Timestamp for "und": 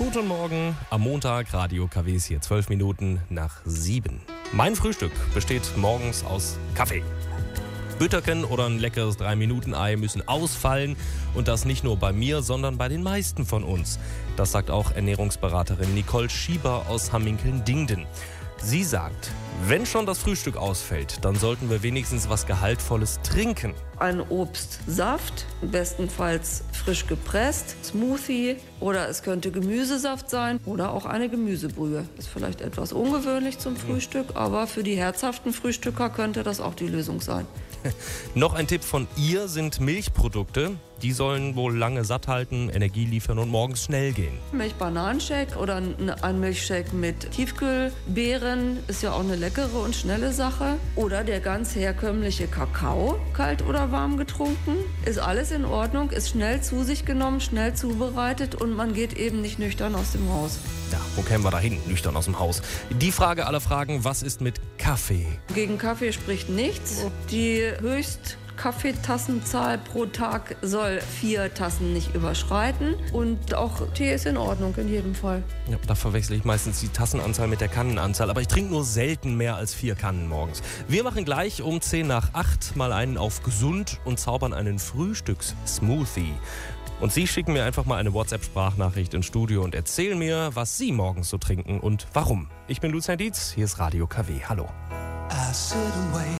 11.34-11.48, 43.38-43.48, 49.58-49.96, 58.54-58.74, 73.10-73.54, 84.04-84.20, 87.00-87.14, 89.64-89.74, 91.80-92.06